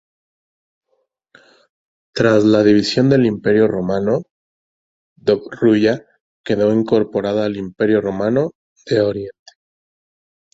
[2.15, 4.23] Tras la división del Imperio romano,
[5.15, 6.07] Dobruya
[6.43, 8.49] quedó incorporada al Imperio romano
[8.87, 9.51] de oriente.